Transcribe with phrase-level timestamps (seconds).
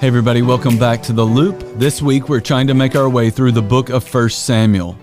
[0.00, 1.58] Hey, everybody, welcome back to The Loop.
[1.76, 4.96] This week, we're trying to make our way through the book of 1 Samuel.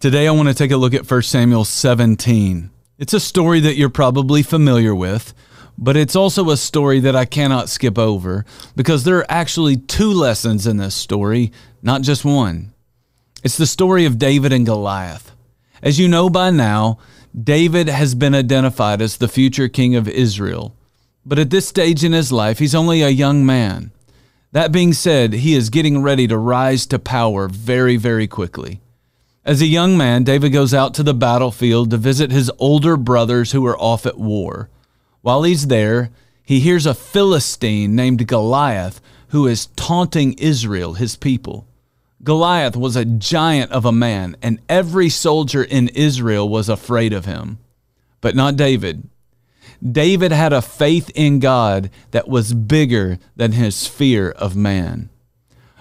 [0.00, 2.68] Today, I want to take a look at 1 Samuel 17.
[2.98, 5.32] It's a story that you're probably familiar with,
[5.78, 8.44] but it's also a story that I cannot skip over
[8.74, 12.72] because there are actually two lessons in this story, not just one.
[13.44, 15.30] It's the story of David and Goliath.
[15.84, 16.98] As you know by now,
[17.40, 20.74] David has been identified as the future king of Israel.
[21.24, 23.92] But at this stage in his life, he's only a young man.
[24.52, 28.80] That being said, he is getting ready to rise to power very, very quickly.
[29.44, 33.52] As a young man, David goes out to the battlefield to visit his older brothers
[33.52, 34.68] who are off at war.
[35.22, 36.10] While he's there,
[36.44, 41.66] he hears a Philistine named Goliath who is taunting Israel, his people.
[42.22, 47.24] Goliath was a giant of a man, and every soldier in Israel was afraid of
[47.24, 47.58] him.
[48.20, 49.08] But not David.
[49.90, 55.10] David had a faith in God that was bigger than his fear of man.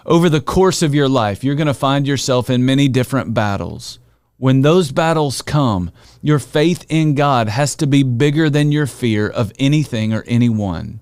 [0.05, 3.99] Over the course of your life, you're going to find yourself in many different battles.
[4.37, 9.29] When those battles come, your faith in God has to be bigger than your fear
[9.29, 10.99] of anything or anyone.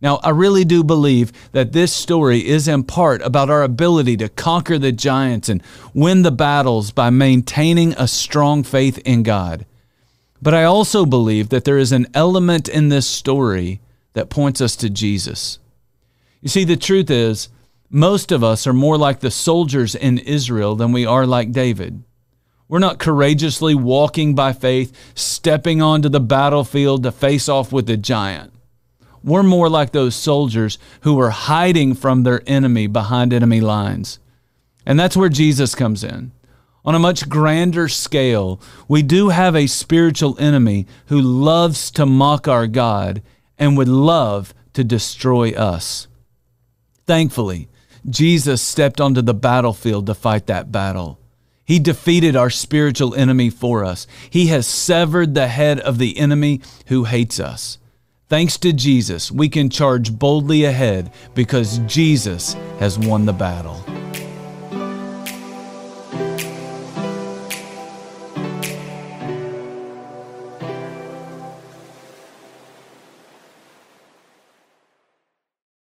[0.00, 4.28] Now, I really do believe that this story is in part about our ability to
[4.28, 5.60] conquer the giants and
[5.92, 9.66] win the battles by maintaining a strong faith in God.
[10.40, 13.80] But I also believe that there is an element in this story
[14.12, 15.58] that points us to Jesus.
[16.40, 17.48] You see, the truth is,
[17.90, 22.02] most of us are more like the soldiers in Israel than we are like David.
[22.68, 27.96] We're not courageously walking by faith, stepping onto the battlefield to face off with the
[27.96, 28.52] giant.
[29.24, 34.18] We're more like those soldiers who are hiding from their enemy behind enemy lines.
[34.84, 36.30] And that's where Jesus comes in.
[36.88, 42.48] On a much grander scale, we do have a spiritual enemy who loves to mock
[42.48, 43.20] our God
[43.58, 46.08] and would love to destroy us.
[47.06, 47.68] Thankfully,
[48.08, 51.20] Jesus stepped onto the battlefield to fight that battle.
[51.66, 54.06] He defeated our spiritual enemy for us.
[54.30, 57.76] He has severed the head of the enemy who hates us.
[58.30, 63.84] Thanks to Jesus, we can charge boldly ahead because Jesus has won the battle.